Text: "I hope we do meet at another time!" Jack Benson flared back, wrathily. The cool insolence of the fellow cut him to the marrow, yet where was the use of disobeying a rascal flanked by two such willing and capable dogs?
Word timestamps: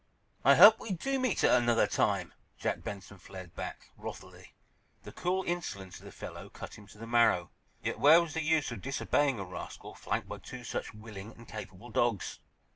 "I 0.43 0.55
hope 0.55 0.79
we 0.79 0.93
do 0.93 1.19
meet 1.19 1.43
at 1.43 1.61
another 1.61 1.85
time!" 1.85 2.33
Jack 2.57 2.81
Benson 2.81 3.19
flared 3.19 3.53
back, 3.53 3.91
wrathily. 3.95 4.55
The 5.03 5.11
cool 5.11 5.43
insolence 5.43 5.99
of 5.99 6.05
the 6.05 6.11
fellow 6.11 6.49
cut 6.49 6.73
him 6.75 6.87
to 6.87 6.97
the 6.97 7.05
marrow, 7.05 7.51
yet 7.83 7.99
where 7.99 8.19
was 8.19 8.33
the 8.33 8.41
use 8.41 8.71
of 8.71 8.81
disobeying 8.81 9.37
a 9.39 9.45
rascal 9.45 9.93
flanked 9.93 10.27
by 10.27 10.39
two 10.39 10.63
such 10.63 10.95
willing 10.95 11.33
and 11.33 11.47
capable 11.47 11.91
dogs? 11.91 12.39